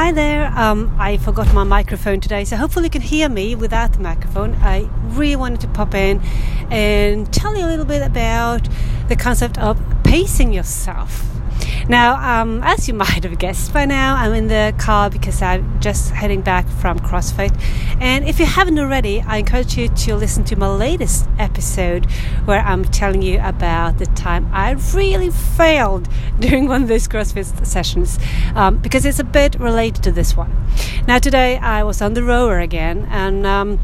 Hi 0.00 0.12
there. 0.12 0.50
Um, 0.56 0.96
I 0.98 1.18
forgot 1.18 1.52
my 1.52 1.62
microphone 1.62 2.20
today, 2.20 2.46
so 2.46 2.56
hopefully 2.56 2.86
you 2.86 2.90
can 2.90 3.02
hear 3.02 3.28
me 3.28 3.54
without 3.54 3.92
the 3.92 4.00
microphone. 4.00 4.54
I 4.54 4.88
really 5.08 5.36
wanted 5.36 5.60
to 5.60 5.68
pop 5.68 5.94
in 5.94 6.22
and 6.70 7.30
tell 7.30 7.54
you 7.54 7.66
a 7.66 7.68
little 7.68 7.84
bit 7.84 8.00
about 8.00 8.66
the 9.08 9.16
concept 9.16 9.58
of 9.58 9.78
pacing 10.02 10.54
yourself. 10.54 11.22
Now, 11.88 12.42
um, 12.42 12.62
as 12.62 12.88
you 12.88 12.94
might 13.04 13.24
have 13.24 13.38
guessed 13.38 13.72
by 13.72 13.84
now, 13.84 14.16
I'm 14.16 14.34
in 14.34 14.48
the 14.48 14.74
car 14.78 15.10
because 15.10 15.42
I'm 15.42 15.80
just 15.80 16.10
heading 16.10 16.40
back 16.42 16.68
from 16.68 16.98
CrossFit. 16.98 17.56
And 18.00 18.24
if 18.26 18.38
you 18.38 18.46
haven't 18.46 18.78
already, 18.78 19.20
I 19.20 19.38
encourage 19.38 19.76
you 19.76 19.88
to 19.88 20.16
listen 20.16 20.44
to 20.44 20.56
my 20.56 20.68
latest 20.68 21.28
episode 21.38 22.10
where 22.44 22.60
I'm 22.60 22.84
telling 22.84 23.22
you 23.22 23.40
about 23.42 23.98
the 23.98 24.06
time 24.06 24.48
I 24.52 24.72
really 24.94 25.30
failed 25.30 26.08
during 26.38 26.68
one 26.68 26.82
of 26.82 26.88
those 26.88 27.08
CrossFit 27.08 27.66
sessions 27.66 28.18
um, 28.54 28.78
because 28.78 29.04
it's 29.04 29.18
a 29.18 29.24
bit 29.24 29.58
related 29.58 30.02
to 30.04 30.12
this 30.12 30.36
one. 30.36 30.54
Now, 31.06 31.18
today 31.18 31.58
I 31.58 31.82
was 31.82 32.00
on 32.00 32.14
the 32.14 32.22
rower 32.22 32.60
again, 32.60 33.06
and 33.10 33.46
um, 33.46 33.80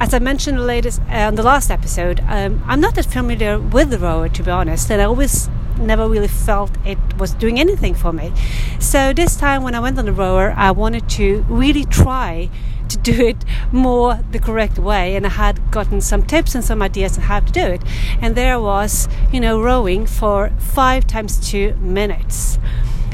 as 0.00 0.14
I 0.14 0.18
mentioned 0.18 0.58
the 0.58 0.62
latest 0.62 1.00
uh, 1.10 1.26
on 1.26 1.34
the 1.34 1.42
last 1.42 1.70
episode, 1.70 2.20
um, 2.28 2.62
I'm 2.66 2.80
not 2.80 2.94
that 2.94 3.06
familiar 3.06 3.58
with 3.58 3.90
the 3.90 3.98
rower 3.98 4.28
to 4.28 4.42
be 4.42 4.50
honest, 4.50 4.90
and 4.90 5.00
I 5.00 5.04
always 5.04 5.48
never 5.78 6.08
really 6.08 6.28
felt 6.28 6.70
it 6.84 6.98
was 7.18 7.34
doing 7.34 7.58
anything 7.58 7.94
for 7.94 8.12
me. 8.12 8.32
So 8.78 9.12
this 9.12 9.36
time 9.36 9.62
when 9.62 9.74
I 9.74 9.80
went 9.80 9.98
on 9.98 10.04
the 10.04 10.12
rower, 10.12 10.52
I 10.56 10.70
wanted 10.70 11.08
to 11.10 11.44
really 11.48 11.84
try 11.84 12.50
to 12.88 12.98
do 12.98 13.26
it 13.28 13.44
more 13.72 14.20
the 14.30 14.38
correct 14.38 14.78
way 14.78 15.16
and 15.16 15.26
I 15.26 15.30
had 15.30 15.70
gotten 15.70 16.00
some 16.00 16.22
tips 16.22 16.54
and 16.54 16.64
some 16.64 16.82
ideas 16.82 17.18
on 17.18 17.24
how 17.24 17.40
to 17.40 17.52
do 17.52 17.60
it 17.60 17.82
and 18.20 18.34
there 18.34 18.58
was 18.60 19.08
you 19.32 19.40
know 19.40 19.60
rowing 19.60 20.06
for 20.06 20.50
five 20.58 21.06
times 21.06 21.38
two 21.50 21.74
minutes 21.74 22.58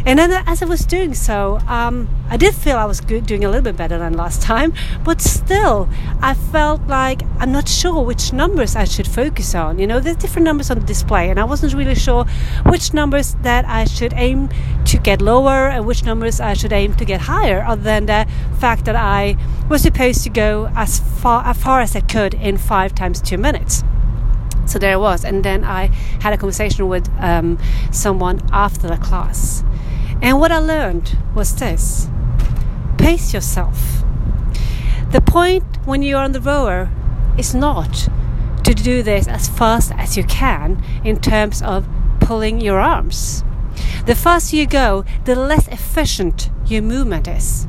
and 0.06 0.18
then 0.18 0.32
as 0.46 0.62
I 0.62 0.66
was 0.66 0.84
doing 0.84 1.14
so, 1.14 1.58
um, 1.66 2.08
I 2.28 2.36
did 2.36 2.54
feel 2.54 2.76
I 2.76 2.84
was 2.84 3.00
good, 3.00 3.26
doing 3.26 3.44
a 3.44 3.48
little 3.48 3.62
bit 3.62 3.76
better 3.76 3.96
than 3.96 4.12
last 4.14 4.42
time, 4.42 4.74
but 5.02 5.22
still, 5.22 5.88
I 6.20 6.34
felt 6.34 6.86
like 6.86 7.22
I'm 7.38 7.52
not 7.52 7.68
sure 7.68 8.02
which 8.02 8.32
numbers 8.32 8.76
I 8.76 8.84
should 8.84 9.08
focus 9.08 9.54
on. 9.54 9.78
You 9.78 9.86
know, 9.86 10.00
there's 10.00 10.16
different 10.16 10.44
numbers 10.44 10.70
on 10.70 10.80
the 10.80 10.86
display, 10.86 11.30
and 11.30 11.40
I 11.40 11.44
wasn't 11.44 11.72
really 11.72 11.94
sure 11.94 12.26
which 12.66 12.92
numbers 12.92 13.34
that 13.42 13.64
I 13.64 13.86
should 13.86 14.12
aim 14.14 14.50
to 14.84 14.98
get 14.98 15.22
lower 15.22 15.68
and 15.68 15.86
which 15.86 16.04
numbers 16.04 16.38
I 16.38 16.52
should 16.52 16.72
aim 16.72 16.94
to 16.96 17.04
get 17.04 17.22
higher, 17.22 17.62
other 17.62 17.82
than 17.82 18.06
the 18.06 18.26
fact 18.58 18.84
that 18.84 18.96
I 18.96 19.36
was 19.70 19.82
supposed 19.82 20.22
to 20.24 20.30
go 20.30 20.70
as 20.74 21.00
far, 21.00 21.44
as 21.46 21.56
far 21.56 21.80
as 21.80 21.96
I 21.96 22.00
could 22.00 22.34
in 22.34 22.58
five 22.58 22.94
times 22.94 23.22
two 23.22 23.38
minutes 23.38 23.82
so 24.66 24.78
there 24.78 24.94
I 24.94 24.96
was, 24.96 25.24
and 25.24 25.44
then 25.44 25.64
I 25.64 25.86
had 26.20 26.32
a 26.32 26.36
conversation 26.36 26.88
with 26.88 27.08
um, 27.18 27.58
someone 27.92 28.40
after 28.52 28.88
the 28.88 28.96
class, 28.96 29.62
and 30.24 30.40
what 30.40 30.50
I 30.50 30.58
learned 30.58 31.18
was 31.34 31.54
this 31.54 32.08
pace 32.96 33.34
yourself. 33.34 34.02
The 35.12 35.20
point 35.20 35.64
when 35.84 36.02
you're 36.02 36.18
on 36.18 36.32
the 36.32 36.40
rower 36.40 36.88
is 37.36 37.54
not 37.54 38.08
to 38.64 38.72
do 38.72 39.02
this 39.02 39.28
as 39.28 39.50
fast 39.50 39.92
as 39.92 40.16
you 40.16 40.24
can 40.24 40.82
in 41.04 41.20
terms 41.20 41.60
of 41.60 41.86
pulling 42.20 42.58
your 42.62 42.80
arms. 42.80 43.44
The 44.06 44.14
faster 44.14 44.56
you 44.56 44.66
go, 44.66 45.04
the 45.26 45.34
less 45.34 45.68
efficient 45.68 46.48
your 46.64 46.80
movement 46.80 47.28
is. 47.28 47.68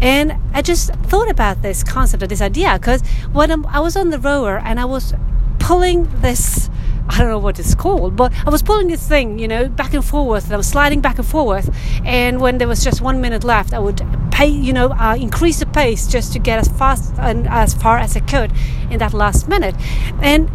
And 0.00 0.38
I 0.54 0.62
just 0.62 0.94
thought 0.94 1.28
about 1.28 1.60
this 1.60 1.84
concept 1.84 2.22
of 2.22 2.30
this 2.30 2.40
idea 2.40 2.78
because 2.78 3.02
when 3.32 3.66
I 3.66 3.80
was 3.80 3.96
on 3.96 4.08
the 4.08 4.18
rower 4.18 4.56
and 4.56 4.80
I 4.80 4.86
was 4.86 5.12
pulling 5.58 6.08
this 6.22 6.70
I 7.08 7.18
don't 7.18 7.28
know 7.28 7.38
what 7.38 7.58
it's 7.58 7.74
called, 7.74 8.16
but 8.16 8.32
I 8.46 8.50
was 8.50 8.62
pulling 8.62 8.88
this 8.88 9.06
thing, 9.06 9.38
you 9.38 9.48
know, 9.48 9.68
back 9.68 9.92
and 9.94 10.04
forth, 10.04 10.44
and 10.44 10.54
I 10.54 10.56
was 10.56 10.68
sliding 10.68 11.00
back 11.00 11.18
and 11.18 11.26
forth. 11.26 11.68
And 12.04 12.40
when 12.40 12.58
there 12.58 12.68
was 12.68 12.82
just 12.84 13.00
one 13.00 13.20
minute 13.20 13.44
left, 13.44 13.74
I 13.74 13.78
would 13.78 14.00
pay, 14.30 14.46
you 14.46 14.72
know, 14.72 14.90
uh, 14.90 15.16
increase 15.18 15.58
the 15.60 15.66
pace 15.66 16.06
just 16.06 16.32
to 16.32 16.38
get 16.38 16.58
as 16.58 16.68
fast 16.68 17.12
and 17.18 17.46
as 17.48 17.74
far 17.74 17.98
as 17.98 18.16
I 18.16 18.20
could 18.20 18.52
in 18.90 18.98
that 18.98 19.12
last 19.12 19.48
minute. 19.48 19.74
And 20.20 20.50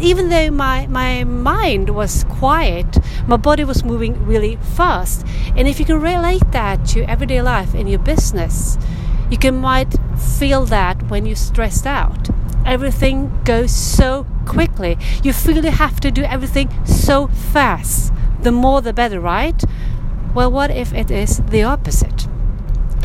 even 0.00 0.30
though 0.30 0.50
my 0.50 0.86
my 0.86 1.24
mind 1.24 1.90
was 1.90 2.24
quiet, 2.24 2.98
my 3.26 3.36
body 3.36 3.64
was 3.64 3.84
moving 3.84 4.24
really 4.24 4.56
fast. 4.56 5.26
And 5.56 5.68
if 5.68 5.78
you 5.78 5.84
can 5.84 6.00
relate 6.00 6.50
that 6.52 6.84
to 6.86 7.02
everyday 7.02 7.42
life 7.42 7.74
in 7.74 7.86
your 7.86 7.98
business, 7.98 8.78
you 9.30 9.38
can 9.38 9.56
might 9.56 9.94
feel 10.38 10.64
that 10.66 11.08
when 11.10 11.26
you're 11.26 11.36
stressed 11.36 11.86
out 11.86 12.30
everything 12.66 13.32
goes 13.44 13.74
so 13.74 14.26
quickly. 14.50 14.98
You 15.22 15.32
feel 15.32 15.64
you 15.64 15.70
have 15.70 16.00
to 16.00 16.10
do 16.10 16.22
everything 16.22 16.68
so 16.84 17.28
fast. 17.28 18.12
The 18.42 18.50
more 18.50 18.82
the 18.82 18.92
better, 18.92 19.20
right? 19.20 19.62
Well, 20.34 20.50
what 20.50 20.70
if 20.70 20.92
it 20.92 21.10
is 21.10 21.38
the 21.38 21.62
opposite? 21.62 22.26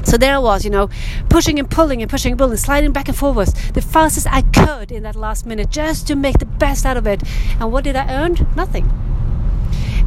So 0.03 0.17
there 0.17 0.35
I 0.35 0.39
was, 0.39 0.63
you 0.66 0.72
know, 0.72 0.89
pushing 1.29 1.59
and 1.59 1.69
pulling 1.69 2.01
and 2.01 2.09
pushing 2.09 2.31
and 2.31 2.39
pulling, 2.39 2.57
sliding 2.57 2.91
back 2.91 3.07
and 3.07 3.17
forwards 3.17 3.53
the 3.72 3.81
fastest 3.81 4.28
I 4.29 4.41
could 4.41 4.91
in 4.91 5.03
that 5.03 5.16
last 5.16 5.45
minute 5.45 5.69
just 5.69 6.07
to 6.07 6.16
make 6.16 6.39
the 6.39 6.45
best 6.45 6.85
out 6.85 6.97
of 6.97 7.06
it. 7.07 7.22
And 7.59 7.72
what 7.72 7.83
did 7.83 7.95
I 7.95 8.06
earn? 8.13 8.47
Nothing. 8.56 8.85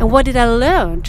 And 0.01 0.11
what 0.11 0.25
did 0.25 0.37
I 0.37 0.47
learn? 0.47 1.03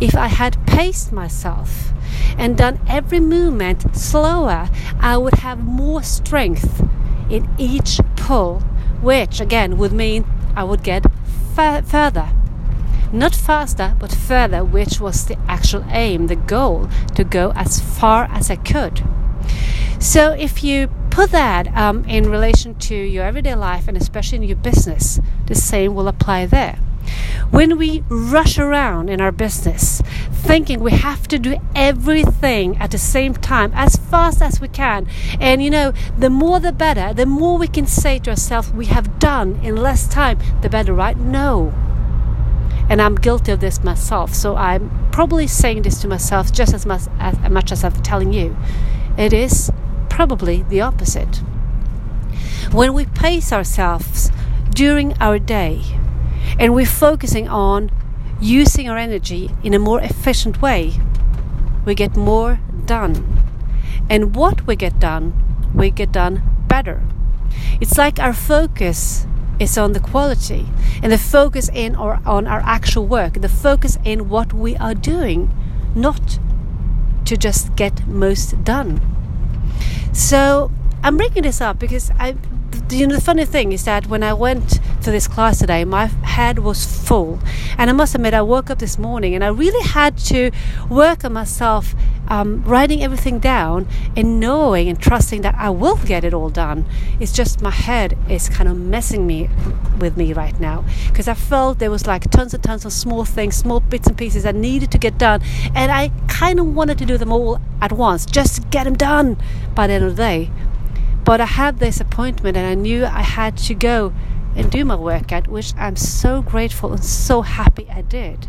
If 0.00 0.14
I 0.14 0.28
had 0.28 0.64
paced 0.66 1.12
myself 1.12 1.92
and 2.38 2.56
done 2.56 2.80
every 2.86 3.20
movement 3.20 3.96
slower, 3.96 4.68
I 5.00 5.16
would 5.16 5.34
have 5.34 5.58
more 5.58 6.02
strength 6.02 6.82
in 7.30 7.48
each 7.58 8.00
pull, 8.16 8.62
which 9.00 9.40
again 9.40 9.78
would 9.78 9.92
mean 9.92 10.24
I 10.56 10.64
would 10.64 10.82
get 10.82 11.04
further. 11.54 12.30
Not 13.12 13.34
faster, 13.34 13.94
but 13.98 14.12
further, 14.12 14.64
which 14.64 15.00
was 15.00 15.26
the 15.26 15.38
actual 15.48 15.84
aim, 15.88 16.26
the 16.26 16.36
goal 16.36 16.88
to 17.14 17.24
go 17.24 17.52
as 17.54 17.80
far 17.80 18.24
as 18.24 18.50
I 18.50 18.56
could. 18.56 19.02
So, 19.98 20.32
if 20.32 20.62
you 20.62 20.88
put 21.10 21.30
that 21.30 21.74
um, 21.76 22.04
in 22.04 22.30
relation 22.30 22.74
to 22.76 22.94
your 22.94 23.24
everyday 23.24 23.54
life 23.54 23.88
and 23.88 23.96
especially 23.96 24.36
in 24.36 24.44
your 24.44 24.56
business, 24.56 25.20
the 25.46 25.54
same 25.54 25.94
will 25.94 26.06
apply 26.06 26.46
there. 26.46 26.78
When 27.50 27.78
we 27.78 28.04
rush 28.08 28.58
around 28.58 29.08
in 29.08 29.20
our 29.20 29.32
business, 29.32 30.02
thinking 30.30 30.80
we 30.80 30.92
have 30.92 31.26
to 31.28 31.38
do 31.38 31.56
everything 31.74 32.76
at 32.78 32.90
the 32.90 32.98
same 32.98 33.34
time 33.34 33.72
as 33.74 33.96
fast 33.96 34.42
as 34.42 34.60
we 34.60 34.68
can, 34.68 35.06
and 35.40 35.62
you 35.62 35.70
know, 35.70 35.92
the 36.18 36.30
more 36.30 36.60
the 36.60 36.72
better, 36.72 37.14
the 37.14 37.26
more 37.26 37.58
we 37.58 37.68
can 37.68 37.86
say 37.86 38.18
to 38.20 38.30
ourselves 38.30 38.70
we 38.72 38.86
have 38.86 39.18
done 39.18 39.58
in 39.62 39.76
less 39.76 40.06
time, 40.06 40.38
the 40.62 40.68
better, 40.68 40.92
right? 40.92 41.16
No. 41.16 41.72
And 42.88 43.02
I'm 43.02 43.16
guilty 43.16 43.52
of 43.52 43.60
this 43.60 43.84
myself, 43.84 44.34
so 44.34 44.56
I'm 44.56 44.90
probably 45.12 45.46
saying 45.46 45.82
this 45.82 46.00
to 46.00 46.08
myself 46.08 46.52
just 46.52 46.72
as 46.72 46.86
much 46.86 47.02
as, 47.18 47.50
much 47.50 47.72
as 47.72 47.84
I'm 47.84 47.92
telling 48.02 48.32
you. 48.32 48.56
It 49.18 49.32
is 49.32 49.70
probably 50.08 50.62
the 50.62 50.80
opposite. 50.80 51.42
When 52.72 52.94
we 52.94 53.04
pace 53.06 53.52
ourselves 53.52 54.30
during 54.70 55.14
our 55.20 55.38
day, 55.38 55.82
and 56.58 56.74
we're 56.74 56.86
focusing 56.86 57.48
on 57.48 57.90
using 58.40 58.88
our 58.88 58.98
energy 58.98 59.50
in 59.62 59.74
a 59.74 59.78
more 59.78 60.00
efficient 60.00 60.60
way, 60.60 60.94
we 61.84 61.94
get 61.94 62.16
more 62.16 62.60
done. 62.86 63.42
And 64.10 64.34
what 64.34 64.66
we 64.66 64.76
get 64.76 64.98
done, 64.98 65.32
we 65.74 65.90
get 65.90 66.12
done 66.12 66.42
better. 66.66 67.02
It's 67.80 67.96
like 67.98 68.18
our 68.18 68.32
focus 68.32 69.26
is 69.58 69.76
on 69.76 69.92
the 69.92 70.00
quality 70.00 70.66
and 71.02 71.12
the 71.12 71.18
focus 71.18 71.68
in 71.72 71.96
or 71.96 72.20
on 72.24 72.46
our 72.46 72.60
actual 72.64 73.06
work, 73.06 73.34
the 73.34 73.48
focus 73.48 73.98
in 74.04 74.28
what 74.28 74.52
we 74.52 74.76
are 74.76 74.94
doing, 74.94 75.50
not 75.94 76.38
to 77.24 77.36
just 77.36 77.74
get 77.76 78.06
most 78.06 78.62
done. 78.64 79.00
So 80.12 80.70
I'm 81.02 81.16
bringing 81.16 81.42
this 81.42 81.60
up 81.60 81.78
because 81.78 82.10
I 82.18 82.36
you 82.90 83.06
know 83.06 83.16
the 83.16 83.20
funny 83.20 83.44
thing 83.44 83.72
is 83.72 83.84
that 83.84 84.06
when 84.06 84.22
I 84.22 84.32
went 84.32 84.80
this 85.10 85.28
class 85.28 85.58
today, 85.58 85.84
my 85.84 86.06
head 86.06 86.58
was 86.58 86.84
full, 86.84 87.38
and 87.76 87.88
I 87.90 87.92
must 87.92 88.14
admit 88.14 88.34
I 88.34 88.42
woke 88.42 88.70
up 88.70 88.78
this 88.78 88.98
morning 88.98 89.34
and 89.34 89.42
I 89.44 89.48
really 89.48 89.86
had 89.88 90.18
to 90.18 90.50
work 90.88 91.24
on 91.24 91.32
myself, 91.32 91.94
um, 92.28 92.62
writing 92.64 93.02
everything 93.02 93.38
down 93.38 93.86
and 94.16 94.40
knowing 94.40 94.88
and 94.88 95.00
trusting 95.00 95.42
that 95.42 95.54
I 95.56 95.70
will 95.70 95.96
get 95.96 96.24
it 96.24 96.34
all 96.34 96.50
done. 96.50 96.84
It's 97.20 97.32
just 97.32 97.62
my 97.62 97.70
head 97.70 98.16
is 98.28 98.48
kind 98.48 98.68
of 98.68 98.76
messing 98.76 99.26
me 99.26 99.48
with 99.98 100.16
me 100.16 100.32
right 100.32 100.58
now 100.60 100.84
because 101.08 101.28
I 101.28 101.34
felt 101.34 101.78
there 101.78 101.90
was 101.90 102.06
like 102.06 102.30
tons 102.30 102.54
and 102.54 102.62
tons 102.62 102.84
of 102.84 102.92
small 102.92 103.24
things, 103.24 103.56
small 103.56 103.80
bits 103.80 104.06
and 104.06 104.16
pieces 104.16 104.44
I 104.44 104.52
needed 104.52 104.90
to 104.92 104.98
get 104.98 105.18
done, 105.18 105.42
and 105.74 105.90
I 105.92 106.10
kind 106.28 106.60
of 106.60 106.66
wanted 106.74 106.98
to 106.98 107.06
do 107.06 107.16
them 107.18 107.32
all 107.32 107.60
at 107.80 107.92
once, 107.92 108.26
just 108.26 108.70
get 108.70 108.84
them 108.84 108.96
done 108.96 109.36
by 109.74 109.86
the 109.86 109.94
end 109.94 110.04
of 110.04 110.16
the 110.16 110.22
day. 110.22 110.50
But 111.24 111.42
I 111.42 111.46
had 111.46 111.78
this 111.78 112.00
appointment 112.00 112.56
and 112.56 112.66
I 112.66 112.74
knew 112.74 113.04
I 113.04 113.22
had 113.22 113.58
to 113.58 113.74
go 113.74 114.14
and 114.58 114.70
do 114.72 114.84
my 114.84 114.96
workout, 114.96 115.46
which 115.46 115.72
I'm 115.78 115.94
so 115.94 116.42
grateful 116.42 116.92
and 116.92 117.04
so 117.04 117.42
happy 117.42 117.88
I 117.90 118.02
did. 118.02 118.48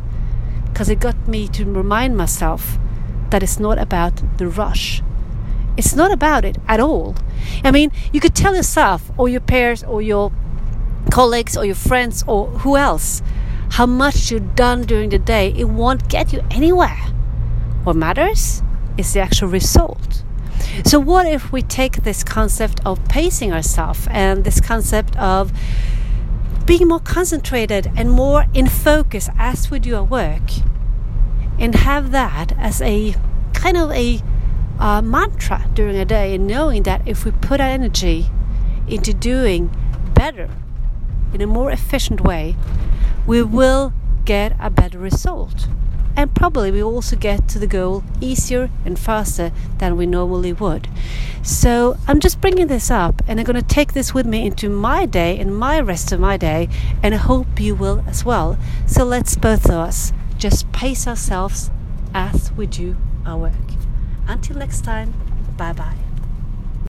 Because 0.66 0.90
it 0.90 1.00
got 1.00 1.28
me 1.28 1.48
to 1.50 1.66
remind 1.66 2.18
myself 2.18 2.80
that 3.30 3.44
it's 3.44 3.60
not 3.60 3.78
about 3.78 4.22
the 4.40 4.48
rush. 4.48 5.04
It's 5.78 5.96
not 5.96 6.12
about 6.12 6.44
it 6.46 6.58
at 6.68 6.80
all. 6.80 7.16
I 7.64 7.72
mean, 7.72 7.92
you 8.12 8.20
could 8.20 8.36
tell 8.36 8.56
yourself, 8.56 9.12
or 9.18 9.30
your 9.30 9.40
peers, 9.40 9.84
or 9.84 10.02
your 10.02 10.32
colleagues, 11.12 11.56
or 11.56 11.64
your 11.64 11.76
friends, 11.76 12.24
or 12.28 12.48
who 12.48 12.76
else, 12.76 13.22
how 13.72 13.86
much 13.86 14.32
you've 14.32 14.56
done 14.56 14.82
during 14.82 15.10
the 15.10 15.20
day. 15.20 15.54
It 15.56 15.70
won't 15.70 16.10
get 16.10 16.34
you 16.34 16.42
anywhere. 16.50 17.00
What 17.84 17.96
matters 17.96 18.64
is 18.98 19.14
the 19.14 19.20
actual 19.22 19.48
result. 19.50 20.24
So, 20.86 21.00
what 21.00 21.28
if 21.28 21.52
we 21.52 21.62
take 21.62 22.04
this 22.04 22.24
concept 22.24 22.82
of 22.86 23.04
pacing 23.08 23.54
ourselves 23.54 24.08
and 24.10 24.44
this 24.44 24.60
concept 24.60 25.16
of 25.18 25.52
being 26.69 26.88
more 26.88 27.00
concentrated 27.00 27.92
and 27.95 28.12
more 28.12 28.45
in 28.54 28.68
focus 28.68 29.27
as 29.39 29.71
we 29.71 29.80
do 29.80 29.95
our 29.95 30.04
work 30.04 30.44
and 31.57 31.74
have 31.74 32.12
that 32.12 32.51
as 32.60 32.80
a 32.83 33.16
kind 33.56 33.75
of 33.75 33.89
a 33.89 34.21
uh, 34.77 35.01
mantra 35.01 35.68
during 35.74 35.95
a 35.95 36.06
day 36.06 36.36
and 36.36 36.45
knowing 36.45 36.83
that 36.83 37.01
if 37.07 37.25
we 37.25 37.31
put 37.31 37.60
our 37.60 37.68
energy 37.68 38.27
into 38.88 39.12
doing 39.16 39.75
better 40.13 40.48
in 41.33 41.42
a 41.42 41.48
more 41.48 41.71
efficient 41.71 42.21
way, 42.21 42.56
we 43.25 43.42
will 43.42 43.92
get 44.24 44.56
a 44.60 44.69
better 44.69 45.00
result 45.00 45.68
and 46.16 46.34
probably 46.36 46.72
we 46.72 46.84
also 46.84 47.16
get 47.16 47.48
to 47.50 47.60
the 47.60 47.68
goal 47.68 48.04
easier 48.22 48.70
and 48.86 48.98
faster 48.98 49.52
than 49.78 49.98
we 49.98 50.06
normally 50.06 50.54
would. 50.54 50.88
So 51.42 51.98
I'm 52.08 52.20
just 52.20 52.42
bringing 52.42 52.68
this 52.68 52.92
up 52.92 53.22
and 53.28 53.40
I'm 53.40 53.46
going 53.46 53.62
to 53.62 53.76
take 53.76 53.94
this 53.94 54.14
with 54.14 54.26
me 54.26 54.46
into 54.46 54.70
my 54.70 55.06
day 55.06 55.40
and 55.40 55.58
my 55.58 55.80
rest 55.80 56.12
of 56.12 56.20
my 56.20 56.38
day, 56.38 56.70
and 57.02 57.14
I 57.14 57.18
hope 57.18 57.60
you 57.60 57.76
will 57.76 58.04
as 58.08 58.26
well. 58.26 58.58
So 58.86 59.04
let's 59.04 59.36
both 59.36 59.66
of 59.66 59.72
us 59.72 60.14
just 60.38 60.72
pace 60.72 61.08
ourselves 61.08 61.72
as 62.14 62.52
we 62.54 62.66
do 62.66 62.96
our 63.26 63.38
work. 63.38 63.54
Until 64.28 64.58
next 64.58 64.82
time, 64.82 65.14
bye 65.58 65.74
bye. 65.74 66.09